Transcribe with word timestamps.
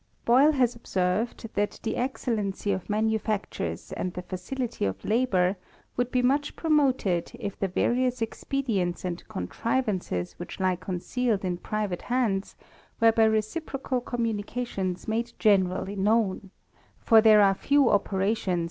"DOYLE 0.25 0.53
has 0.53 0.75
observed, 0.75 1.47
that 1.53 1.79
the 1.83 1.95
excellency 1.95 2.71
of 2.71 2.89
manu 2.89 3.19
^ 3.19 3.21
factures 3.21 3.91
and 3.93 4.13
the 4.15 4.23
facility 4.23 4.83
of 4.83 5.05
labour 5.05 5.57
would 5.95 6.09
be 6.09 6.23
much 6.23 6.55
promoted, 6.55 7.31
if 7.39 7.59
the 7.59 7.67
various 7.67 8.19
expedients 8.19 9.05
and 9.05 9.23
contrivances 9.27 10.33
which 10.39 10.59
lie 10.59 10.75
concealed 10.75 11.45
in 11.45 11.55
private 11.59 12.01
hands, 12.01 12.55
were 12.99 13.11
by 13.11 13.25
reciprocal 13.25 14.01
communi 14.01 14.43
cations 14.43 15.07
made 15.07 15.33
generally 15.37 15.95
known; 15.95 16.49
for 16.97 17.21
there 17.21 17.43
are 17.43 17.53
few 17.53 17.87
operations 17.91 17.91
* 17.91 17.91
Note 17.91 17.99
XVI., 17.99 17.99
Appendix. 17.99 18.45
THE 18.45 18.49
RAMBLER. 18.53 18.59